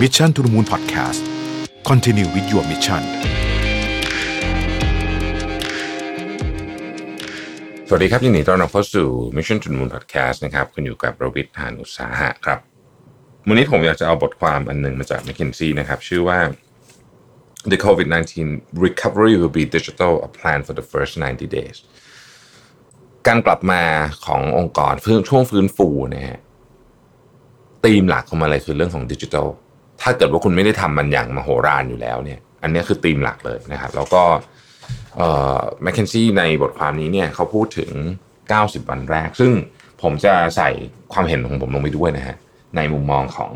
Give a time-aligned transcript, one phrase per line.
[0.00, 1.20] Mission to the Moon Podcast
[1.88, 3.02] Continue with your mission
[7.88, 12.58] สวัสดีครับยินดีต้อนรับเข้าสู่ Mission to the Moon Podcast นะครับคุณอยู่กับประวิทย์หานุสาหะครับ
[13.48, 16.38] วันนี้ผมอยากจะเอาบทความอันหนึ่งมาจาก McKinsey นะครับ ชื่อว่า
[17.70, 18.32] The COVID-19
[18.84, 21.76] Recovery Will Be Digital A Plan for the First 90 Days
[23.26, 23.82] การกลับมา
[24.26, 24.92] ขององค์กร
[25.28, 26.38] ช่วงฟื้นฟูนะฮะ
[27.84, 29.48] ธีมหลักของมันเลยคือเรื่องของดิจิทัล
[30.02, 34.22] ถ้าเกิดว่าคุณไม่ได้ทำมันอย่างมโหฬารอยู่แล้วเนี่ย อันนี้คือธีมหลักเลยนะครับ แล้วก็
[35.82, 37.90] McKinsey ในบทความนี้เนี่ยเขาพูดถึง
[38.40, 39.52] 90 วันแรก ซึ่ง
[40.02, 40.70] ผมจะใส่
[41.12, 42.36] ความเห็นของผมลงไปด้วยนะฮะ
[42.76, 43.52] ในมุมมองของ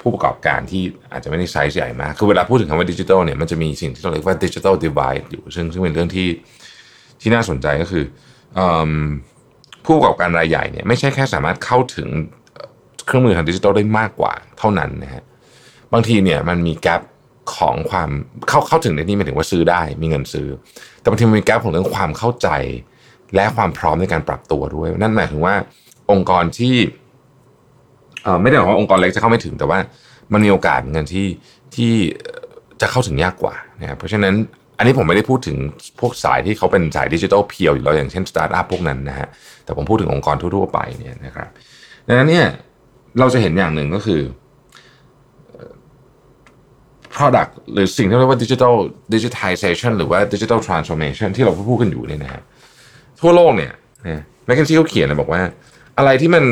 [0.00, 6.28] ผู้ประกอบการที่อาจจะไม่ได้ไซส์ใหญ่มาก คือเวลาพูดถึงคำว่าดิจิทัลเนี่ยมันจะมีสิ่งที่เราเรียกว่า digital divide อยู่ซึ่งซึ่งเป็นเรื่องที่
[7.20, 8.04] ที่น่าสนใจก็คือ
[9.84, 12.08] ผู้ประกอบการรายใหญ่เนี่ยไม่ใช่แค่สามารถเข้าถึง
[13.06, 15.24] เครื่องมือทางดิจิทัลได้มากกว่าเท่านั้นนะฮะ
[15.92, 17.02] บางทีเนี่ยมันมีแกลบ
[17.56, 18.10] ของความ
[18.48, 20.48] เข้าเข้าถึงในนี้หมายถึงว่าซื้อได้มีเงินซื้อ
[21.00, 22.48] แต่บางทีมันมีแกลบของเรื่องความเข้าใจ
[23.34, 25.54] และความพร้อมในการปรับตัวด้วย นั่นหมายถึงว่า
[26.12, 26.76] องค์กรที่
[28.42, 29.78] ไม่ได้บอกว่าองค์กรเล็กจะเข้าไม่ถึงแต่ว่า
[30.32, 31.26] มันมีโอกาสเงินที่
[31.76, 31.92] ที่
[32.80, 34.34] จะเข้าถึงยากกว่านะครับเพราะฉะนั้น
[34.78, 35.56] อันนี้ผมไม่ได้พูดถึง
[36.00, 39.28] พวกสายที่เขาเป็นสาย digital pure อยู่แล้วอย่างเช่นสตาร์ทอัพพวกนั้นนะฮะ
[39.64, 41.48] แต่ผมพูดถึงองค์กรทั่วๆไปเนี่ยนะครับ
[42.06, 42.46] ดังนั้นเนี่ย
[43.18, 44.20] เราจะเห็นอย่างหนึ่งก็คือ
[47.18, 48.74] product หรือสิ่งที่เรียกว่า digital
[49.14, 52.42] digitization หรือว่า digital transformation ที่เราพูดกันอยู่เนี่ยนะฮะ
[53.20, 53.72] ทั่วโลกเนี่ย
[54.46, 55.40] McKinsey เขาเขียนนะบอกว่า
[55.98, 56.44] อะไรที่มัน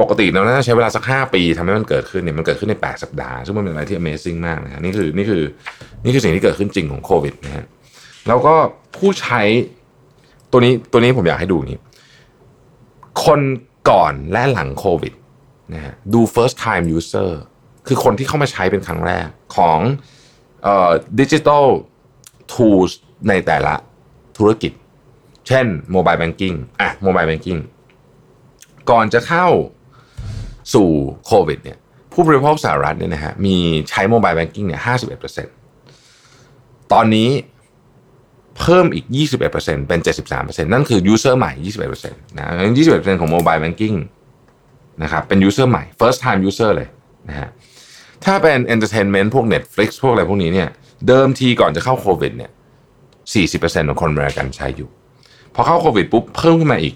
[0.00, 5.42] ปกติเราน่าจะใช้เวลาสักห้าปีทำให้มันเกิดขึ้นเนี่ยมันเกิดขึ้นใน 8 สัปดาห์ ซึ่งมันเป็นอะไรที่ amazing มากนะฮะนี่คือนี่คือ
[6.04, 7.64] นี่คือสิ่งที่เกิดขึ้นจริงของโควิดนะฮะ
[8.28, 8.54] แล้วก็
[8.96, 9.40] ผู้ใช้
[10.52, 11.78] ตัวนี้ตัวนี้ผมอยากให้ดูนี้
[13.24, 13.40] คน
[13.90, 15.12] ก่อนและหลังโควิด
[15.74, 17.30] นะฮะดู first time user
[17.86, 19.78] คือคนที่เข้ามาใช้เป็นครั้งแรกของ
[21.20, 21.66] digital
[22.52, 22.90] tools
[23.28, 23.74] ในแต่ละ
[24.36, 24.72] ธุรกิจ
[25.46, 27.58] เช่น mobile banking อะ mobile banking
[28.90, 29.46] ก่อนจะเข้า
[30.74, 30.88] สู่
[31.26, 31.78] โควิดเนี่ย
[32.12, 33.56] ผู้บริโภคสหรัฐเนี่ยนะฮะมี
[33.90, 35.54] ใช้ mobile banking เนี่ยห้าสิบเอ็ดเปอร์เซ็นต์
[36.92, 37.30] ตอนนี้
[38.58, 39.06] เพิ่มอีก
[39.46, 40.00] 21%เป็น
[40.30, 41.52] 73%นั่นคือ user ใหม่
[42.00, 42.46] 21%นะ
[42.84, 43.98] 21%ของ mobile banking
[45.02, 46.88] นะครับเป็น user ใหม่ first time user เลย
[47.28, 47.48] นะฮะ
[48.26, 50.68] ถ้าเป็น entertainment พวก Netflix พวกอะไรพวกนี้เนี่ย
[51.08, 52.50] เดิมทีก่อนจะเข้าโควิดเนี่ย
[53.40, 54.88] 40%ของคนอเมริกันใช้อยู่
[55.54, 56.94] พอเข้าโควิดปุ๊บเพิ่มขึ้นมาอีก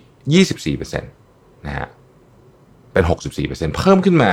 [0.63, 1.89] 24%นะฮะ
[2.93, 3.05] เป็น
[3.41, 4.33] 64%เพิ่มขึ้นมา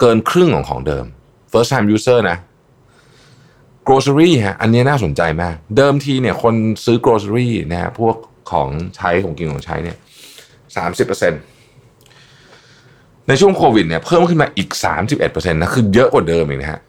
[0.00, 1.04] เกินครึ่งของของเดิม
[1.52, 2.38] first time user นะ
[3.86, 8.16] grocery ฮะ อันนี้น่าสนใจมาก เดิมทีเนี่ยคนซื้อ grocery นะฮะ พวก
[8.50, 9.96] ของใช้ของกินของใช้เนี่ย
[10.76, 11.40] สามสิบเปอร์เซ็นต์
[13.28, 16.80] ในช่วงโควิดเนี่ยเพิ่มขึ้นมาอีกสามสิบเอ็ดเปอร์เซ็นต์นะคือเยอะกว่าเดิมอีกนะฮะ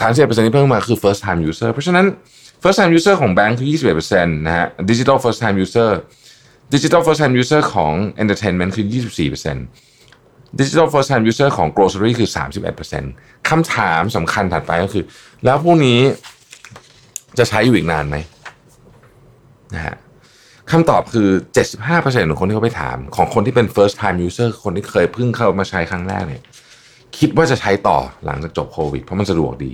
[0.00, 2.06] สามสิบเอ็ดเปอร์เซ็นต์ที่เพิ่มมาคือ first time user เพราะฉะนั้น
[2.62, 5.90] first time user ของแบงค์คือยี่สิบเอ็ดเปอร์เซ็นต์นะฮะ digital first time user
[6.74, 9.66] digital first time user ของ entertainment คือยี่สิบสี่เปอร์เซ็นต์
[10.58, 12.28] Digital First Time User ของ Grocery คือ
[12.88, 15.04] 31%คำถามสำคัญถัดไปก็คือ
[15.44, 16.00] แล้วพวกนี้
[17.38, 18.16] จะใช้อยู่อีกนานไหม
[19.74, 19.94] นะฮะ
[20.70, 21.28] คำตอบคือ
[21.78, 26.42] 75%ของคนที่เขาไปถาม ของคนที่เป็น first time user คนที่เคยเพิ่งเข้ามาใช้ครั้งแรกเนี่ย
[27.18, 29.72] คิดว่าจะใช้ต่อหลังจากจบโควิด เพราะมันสะดวกดี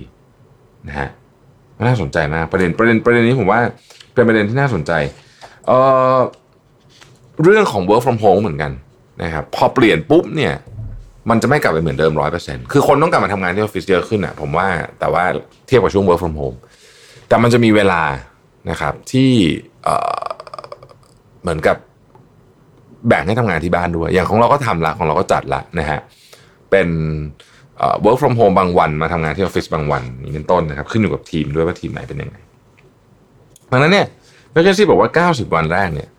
[0.87, 1.09] นะฮะ
[1.87, 3.59] น่าสนใจมากประเด็นประเด็นประเด็นนี้ผมว่า
[4.13, 4.91] เป็นประเด็นที่น่าสนใจ
[5.67, 5.77] เอ่
[6.17, 6.19] อ
[7.43, 8.71] เรื่องของ work from home เหมือนกัน
[9.23, 10.53] นะครับพอเปลี่ยนปุ๊บเนี่ย
[11.29, 14.67] มันจะไม่กลับไปเหมือนเดิมร้อยเปอร์เซ็นต์คือคนต้องกลับมาทำงานที่ออฟฟิศเยอะขึ้นอะผมว่า
[14.99, 15.23] แต่ว่า
[15.67, 16.57] เทียบกับช่วง work from home
[17.27, 18.03] แต่มันจะมีเวลา
[18.69, 19.31] นะครับที่
[21.41, 21.77] เหมือนกับ
[23.07, 25.99] แบ่งให้ทำงานที่บ้านด้วย อย่างของเราก็ทำละของเราก็จัดละนะฮะ
[26.71, 26.87] เป็น
[28.05, 32.37] work from home บางวันมาทำงานที่ออฟฟิศบางวันนี่เป็นต้นนะครับ ขึ้นอยู่กับทีมด้วยว่าทีมไหนเป็นยังไง
[33.71, 34.07] ดังนั้นเนี่ย
[34.51, 36.09] McKinsey บอกว่า 90 วันแรกเนี่ย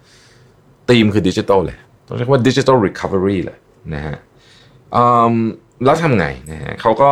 [0.91, 3.59] ทีมคือดิจิทัลเลย ต้องเรียกว่าดิจิทัลรีคา v เวอรี่เลย
[3.95, 4.17] นะฮะ
[5.85, 7.11] แล้วทำไงนะฮะเขาก็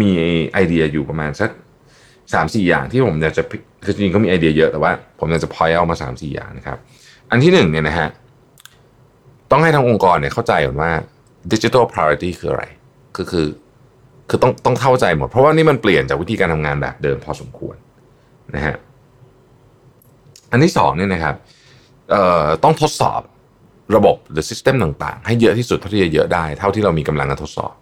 [0.00, 0.10] มี
[0.52, 1.50] ไอเดียอยู่ประมาณสัก
[2.34, 3.42] สามสี่อย่างที่ผมอยากจะ
[3.84, 6.78] คือจริงๆเขามีไอเดียเยอะแต่ว่า ผมอยากจะพอยเอามาสามสี่อย่างนะครับ
[7.30, 8.08] อันที่หนึ่งเนี่ยนะฮะ
[9.50, 10.90] ต้องให้ทางองค์กรเนี่ยเข้าใจก่อนว่า
[11.52, 12.64] digital priority คืออะไร
[13.16, 13.46] คือคือ
[14.28, 17.76] คือต้องต้องเข้าใจหมด เพราะว่านี่มันเปลี่ยนจากวิธีการทำงานแบบเดิมพอสมควร
[18.54, 18.76] นะฮะ
[20.50, 21.34] อันที่สองเนี่ยนะครับ
[22.10, 23.20] เอ่อต้องทดสอบ
[23.96, 27.72] ระบบหรือ system ต่างๆ ให้เยอะที่สุดเท่าที่จะเยอะได้ เท่าที่เรามีกำลังการทดสอบ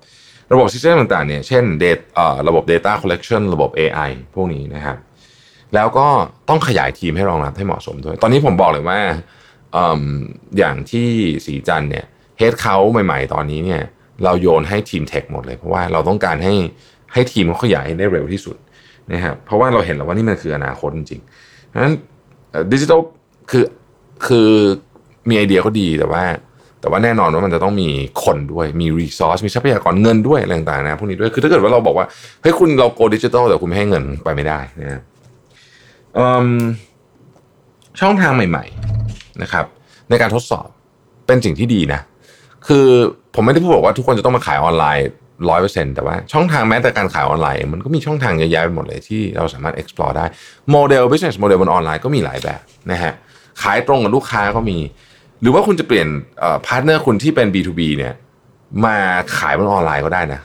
[0.52, 1.84] ระบบ system ต่างๆเนี่ยเช่นเด
[2.48, 4.98] ระบบ Data Collection ระบบ AI พวกนี้นะครับ
[5.74, 6.06] แล้วก็
[6.48, 8.98] ต้องขยายทีมให้รองรับให้เหมาะสมด้วย ตอนนี้ผมบอกเลยว่า
[10.58, 11.08] อย่างที่
[11.46, 12.04] ศรีจันทร์เนี่ย
[12.38, 13.82] headcount ใหม่ๆ ตอนนี้เนี่ย
[14.24, 16.54] เราโยนให้ทีม tech หมดเลย เพราะว่าเราต้องการให้
[17.12, 18.56] ให้ทีมเขาขยายได้เร็วที่สุด
[19.12, 21.94] นะครับเพราะว่าเราเห็นแล้วว่านี่มันคืออนาคตจริงๆเพราะฉะนั้น
[22.72, 23.00] ดิจิทัล
[23.50, 23.64] คือ
[24.26, 24.50] คือ
[25.28, 26.24] มีไอเดียก็ดีแต่ว่า
[26.80, 27.88] แต่ว่าแน่นอนว่ามันจะต้องมี
[28.24, 32.06] คนด้วยมีรีซอสมีทรัพยากรเงินด้วยอะไรต่างๆนะพวกนี้ด้วยคือถ้าเกิดว่าเราบอกว่า
[32.42, 35.02] เฮ้ยคุณเราโกดิจิทัลแต่คุณไม่ให้เงินไปไม่ได้นะ
[38.00, 38.97] ช่องทางใหม่ ๆ
[39.42, 39.64] นะครับ
[40.10, 40.66] ในการทดสอบ
[41.26, 42.00] เป็นสิ่งที่ดีนะ
[42.66, 42.86] คือ
[43.34, 45.08] ผมไม่ได้พูดบอกว่าทุกคนจะต้องมาขายออนไลน์
[45.50, 50.26] ร้อยเปอร์เซ็นต์แต่ว่าช่องทางแม้แต่การขายออนไลน์ มันก็มีช่องทางเยอะแยะไปหมดเลยที่เราสามารถ explore ได้
[50.70, 53.12] โมเดล business model บนออนไลน์ก็มีหลายแบบนะฮะ
[53.62, 54.78] ขายตรงกับลูกค้าก็มี
[55.42, 56.08] หรือว่าคุณจะเปลี่ยน
[56.66, 58.14] partner คุณที่เป็น B2B เนี่ย
[58.84, 58.96] มา
[59.38, 60.40] ขายบนออนไลน์ก็ได้นะ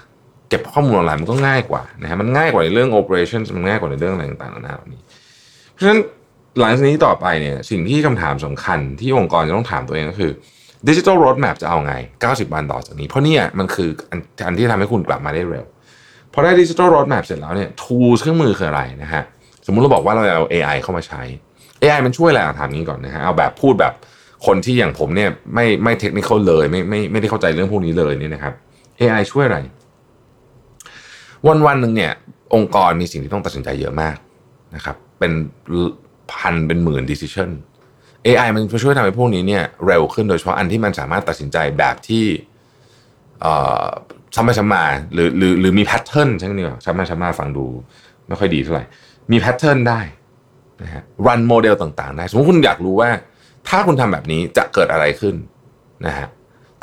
[0.49, 5.01] เก็บข้อมูลออนไลน์มันก็ง่ายกว่านะฮะมันง่ายกว่าในเรื่อง operation มันง่ายกว่าในเรื่องอะไรต่างๆนานาเหล่านี้
[5.71, 5.99] เพราะฉะนั้น
[6.59, 10.31] หลังจากนี้ต่อไปเนี่ยสิ่งที่คำถามสำคัญที่องค์กรจะต้องถามตัวเองก็คือ
[10.87, 13.89] ดิจิทัลโรดแมพจะเอาไง 90 วันต่อจากนี้ เพราะเนี่ยมันคือ
[14.45, 15.65] อันที่ทำให้คุณกลับมาได้เร็ว
[16.33, 19.23] พอได้ดิจิทัลโรดแมพเสร็จแล้วเนี่ยทูสเครื่องมือคืออะไรนะฮะ
[19.65, 21.21] สมมุติเราบอกว่าเราเอา AI เข้ามาใช้
[21.81, 23.93] AI มันช่วยอะไรถามนี้ก่อนนะฮะเอาแบบพูดแบบ
[24.45, 28.53] คนที่อย่างผมเนี่ยไม่ไม่เทคนิคเลยไม่ไม่ไม่ได้เข้าใจเรื่องพวกนี้เลยเนี่ยนะครับ
[28.99, 29.59] AI ช่วยอะไร
[31.47, 32.11] วันวันหนึ่งเนี่ย
[32.55, 34.15] องค์กรมีสิ่งที่ต้องตัดสินใจเยอะมาก
[34.75, 35.31] นะครับ เป็น
[36.31, 37.49] พันเป็นหมื่น decision
[38.25, 42.25] AI มันช่วยทำให้พวกนี้เนี่ยเร็วขึ้นโดยเฉพาะอันที่มันสามารถตัดสินใจแบบที่
[44.35, 44.83] ซ้ำไปซ้ำมา
[45.13, 47.65] หรือหรือหรือมี pattern ใช่ไหมเนี่ยซ้ำไปซ้ำมาฟังดู
[48.27, 48.83] ไม่ค่อยดีเท่าไหร่
[49.31, 49.99] มี pattern ได้
[50.81, 53.09] นะฮะ run model ต่างๆ ได้ สมมติคุณอยากรู้ว่า
[53.67, 55.35] ถ้าคุณทำแบบนี้จะเกิดอะไรขึ้น
[56.05, 56.27] นะฮะ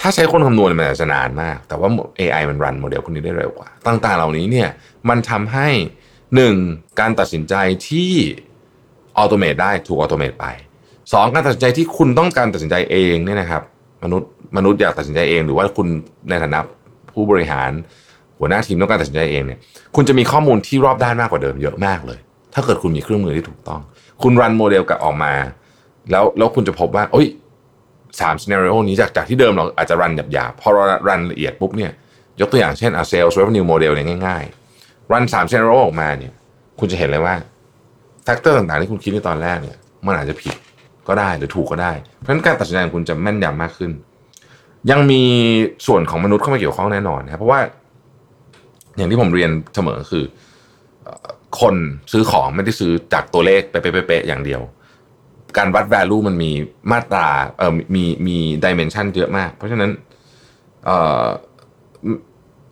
[0.00, 1.88] ถ้าใช้คนคำนวณมันจะนานมาก แต่ว่า
[2.20, 4.68] AI มัน run model พวกนี้ได้เร็วกว่า ต่างๆ เหล่านี้เนี่ย
[5.08, 5.68] มันทำให้
[6.34, 6.54] หนึ่ง
[7.00, 7.54] การตัดสินใจ
[7.88, 8.12] ที่
[9.18, 10.46] automate ได้ถูก automate ไป
[11.12, 13.62] สองการตัดสินใจที่คุณต้องการตัดสินใจเองเนี่ยนะครับ
[14.04, 15.86] มนุษย์มนุษย์อยากตัดสินใจเอง หรือว่าคุณ
[16.28, 16.60] ในฐานะ
[17.12, 17.70] ผู้บริหาร
[18.38, 19.58] หัวหน้าทีมต้องการตัดสินใจเองเนี่ย
[19.94, 22.18] คุณจะมีข้อมูลที่รอบด้านมากกว่าเดิมเยอะมากเลย
[22.54, 23.80] ถ้าเกิดคุณมีเครื่องมือที่ถูกต้อง
[24.22, 25.32] คุณ run model กับออกมา
[26.10, 27.26] แล้วแล้วคุณจะพบว่าโอ้ย
[28.20, 31.92] สาม scenario นี้จากจากที่เดิมเราอาจจะ run หยาบๆพอเราrun ละเอียดปุ๊บเนี่ย
[32.40, 36.32] ยกตัวอย่างเช่นอะ sales revenue model เนี่ยง่ายๆ run สาม scenario ออกมาเนี่ย
[36.78, 37.34] คุณจะเห็นเลยว่า
[38.30, 40.54] factor ต่างๆที่คุณคิดในตอนแรกเนี่ย มันอาจจะผิด
[41.08, 43.90] ก็ได้หรือถูกก็ได้ เพราะฉะนั้นการตัดสินใจของคุณจะแม่นยำมากขึ้น
[44.90, 45.22] ยังมี
[45.86, 47.60] ส่วนของมนุษย์เข้ามาเกี่ยวข้องแน่นอนนะครับเพราะว่า
[48.96, 50.24] อย่างที่ผมเรียนเสมอคือ
[51.60, 51.74] คน
[52.12, 54.60] ซื้อของไม่ได้ซื้อจากตัวเลขเป๊ะๆอย่างเดียว
[55.56, 56.52] การวัด value มันมี
[56.90, 57.28] มาตรา
[57.58, 59.90] เอ่อมีมี dimension เยอะมาก เพราะฉะนั้น
[60.84, 61.26] เอ่อ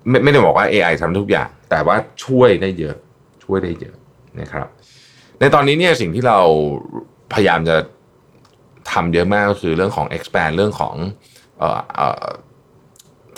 [0.09, 2.97] ไม่ไม่ได้บอกว่า AI ทำทุกอย่าง แต่ว่าช่วยได้เยอะ
[3.45, 3.97] ช่วยได้เยอะ
[4.41, 4.67] นะครับ
[5.41, 6.39] ในตอนนี้เนี่ยสิ่งที่เรา
[7.33, 7.77] พยายามจะ
[8.93, 10.95] ทำเยอะมากก็คือเรื่องของ expand เรื่องของ
[11.59, 12.27] เอ่อเอ่อ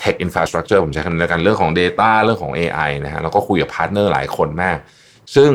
[0.00, 4.78] tech infrastructure ผมใช้คำนี้แล้วกันเรื่องของ data เรื่องของ AI นะฮะแล้วก็คุยกับ partner หลายคนมาก
[5.36, 5.50] ซึ่ง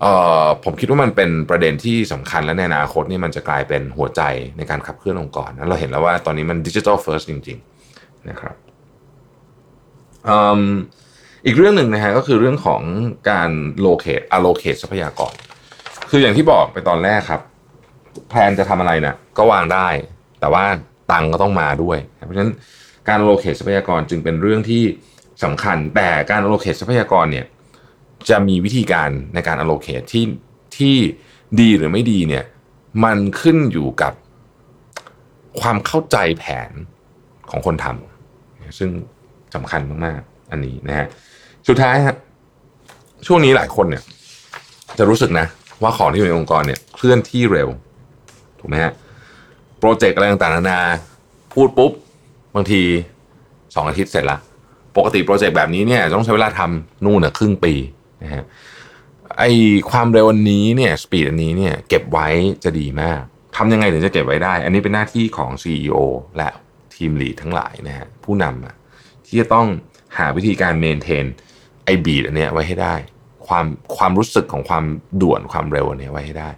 [0.00, 0.12] เอ่
[0.42, 4.22] อผมคิดว่ามันเป็นประเด็นที่สำคัญและในอนาคตนี่มันจะกลายเป็นหัวใจ
[4.56, 7.58] ในการขับเคลื่อนองค์กรนะเราเห็นแล้วว่าตอนนี้มัน digital first จริง
[7.92, 8.54] ๆ นะครับ
[11.46, 12.82] อีกเรื่องหนึ่งนะฮะก็คือเรื่องของ
[13.30, 13.50] การ
[13.86, 15.34] locate allocate ทรัพยากร
[16.16, 17.42] คืออย่างที่บอกไปตอนแรกครับ
[18.28, 19.88] plan จะทำอะไรเนี่ยก็วางได้
[20.40, 20.64] แต่ว่า
[21.12, 22.52] ตังค์ก็ต้องมาด้วย เพราะฉะนั้น
[23.08, 24.82] การ allocate ทรัพยากรจึงเป็นเรื่องที่
[25.44, 27.46] สำคัญ แต่การ allocate ทรัพยากรเนี่ย
[28.28, 30.24] จะมีวิธีการในการ allocate ที่
[30.78, 30.96] ที่
[31.60, 32.44] ดีหรือไม่ดีเนี่ย
[33.04, 34.12] มันขึ้นอยู่กับ
[35.60, 36.70] ความเข้าใจแผน
[37.50, 38.90] ของคนทำซึ่ง
[39.54, 41.06] สำคัญมากๆ อันนี้นะฮะ
[41.68, 42.16] สุดท้ายฮะ
[43.26, 44.02] ช่วงนี้หลายคนเนี่ย
[44.98, 45.46] จะรู้สึกนะ
[45.84, 47.68] ว่าของที่อยู่ในองค์กรเนี่ยเคลื่อนที่เร็ว
[48.58, 48.92] ถูกไหมฮะ
[49.78, 50.80] project อะไรต่างๆนานา
[51.52, 51.92] พูดปุ๊บ
[52.54, 52.82] บางที
[53.74, 54.38] สองอาทิตย์เสร็จละ
[54.96, 57.74] ปกติ project แบบนี้เนี่ยต้องใช้เวลาทำนู่นน่ะครึ่งปี
[58.22, 58.44] นะฮะ
[59.38, 59.44] ไอ้
[59.90, 62.28] ความเร็วอันนี้เนี่ย speed อันนี้เนี่ยเก็บไว้
[62.64, 63.20] จะดีมาก
[63.56, 65.96] ทำยังไงถึงจะเก็บไว้ได้ อันนี้เป็นหน้าที่ของ CEO
[66.36, 66.48] และ
[66.94, 68.74] ทีม lead ทั้งหลายนะฮะผู้นำอะ
[69.26, 69.66] ที่จะต้อง
[70.16, 71.24] หาวิธีการ maintain
[71.84, 72.94] ไอ้ speed อันเนี้ยไว้ให้ได้
[73.48, 74.84] ความความรู้สึกของความ
[75.22, 76.50] ด่วนความเร็วเนี้ยไว้ให้ได้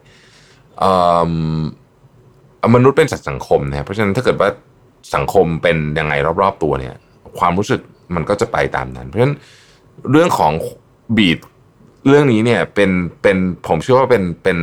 [2.75, 4.49] มนุษย์เป็นสัตว์สังคมนะเพราะฉะนั้นถ้าเกิดว่า
[5.15, 6.95] สังคมเป็นยังไงรอบ ๆ ตัวเนี่ย
[7.39, 7.81] ความรู้สึก
[8.15, 9.35] มันก็จะไปตามนั้น เพราะฉะนั้น
[10.11, 10.53] เรื่องของ
[11.17, 11.39] บีด
[12.09, 12.91] เรื่องนี้เนี่ยเป็น
[13.23, 14.59] เป็นผมเชื่อว่าเป็นเป็น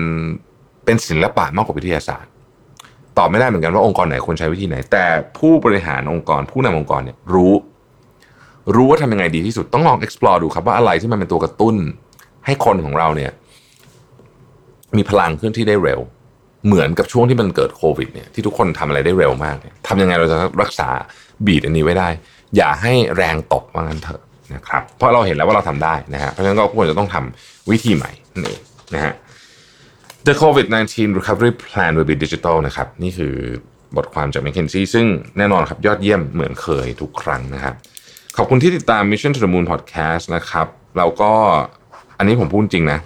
[0.86, 2.32] เป็นศิลปะมากกว่าวิทยาศาสตร์
[3.18, 5.06] ตอบไม่ได้เหมือนกันว่าองค์กรไหนควรใช้วิธีไหน แต่
[5.38, 7.54] ผู้บริหารองค์กร ผู้นำองค์กรเนี่ยรู้
[8.76, 11.76] รู้ว่าทำยังไงดีที่สุดต้องลอง explore ดูครับว่าอะไรที่มันเป็นตัวกระตุ้น
[12.46, 13.32] ให้คนของเราเนี่ย
[14.98, 16.00] มีพลังเคลื่อนที่ได้เร็ว
[16.66, 20.90] เหมือนกับช่วงที่มันเกิดโควิดเนี่ยที่ทุกคนทำอะไรได้เร็วมากเนี่ยทำยังไงเราจะรักษา
[21.46, 22.10] บีดอันนี้ไว้ได้
[22.56, 24.22] อย่าให้แรงตกว่างั้นเถอะ
[24.54, 28.60] นะครับ เพราะเราเห็นแล้วว่าเราทำได้นะฮะเพราะฉะนั้นก็ควรจะต้องทำวิธีใหม่นั่นเอง
[28.94, 29.14] นะฮะ
[30.28, 33.36] The COVID-19 Recovery Plan will be digital นะครับ นี่คือ
[33.98, 35.06] บทความจาก McKinsey ซึ่ง
[35.38, 37.76] แน่นอนครับยอดเยี่ยมเหมือนเคยทุกครั้งนะครับ
[38.38, 41.34] ขอบคุณที่ติดตาม Mission to the Moon Podcast นะครับแล้วก็
[42.24, 43.00] อันนี้ผมพูดจริงนะ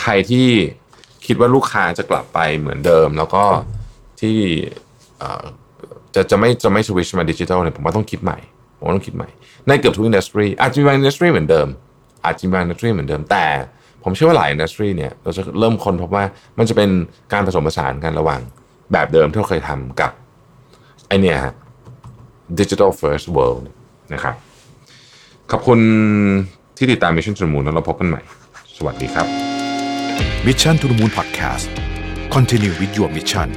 [0.00, 0.46] ใครที่
[1.26, 3.44] คิดว่าลูกค้าจะกลับไปเหมือนเดิม แล้วก็
[4.20, 4.36] ที่
[6.14, 8.38] จะจะไม่จะไม่สวิชมาดิจิทัลเนี่ยผมว่าต้องคิดใหม่
[8.78, 9.28] ผมว่าต้องคิดใหม่
[9.66, 11.68] ในเกือบทุก industry อาจจะมีบาง industry เหมือนเดิม
[12.24, 13.46] อาจจะมีบาง industry เหมือนเดิม แต่
[14.04, 16.24] ผมเชื่อว่าหลาย industry เนี่ยเราจะเริ่มค้นพบว่า
[16.58, 16.90] มันจะเป็น
[17.32, 18.40] การผสมผสานกันระหว่าง
[18.92, 20.12] แบบเดิมที่เราเคยทำกับ
[21.08, 21.54] ไอ้เนี่ยฮะ
[22.58, 23.64] digital first world
[24.14, 24.34] นะครับ
[25.50, 25.78] ขอบคุณ
[26.76, 28.20] ที่ติดตาม Mission to the Moon แล้วเราพบกันใหม่
[28.80, 29.26] สวัสดีครับ
[30.46, 31.68] Mission to the Moon Podcast
[32.34, 33.48] Continue with your mission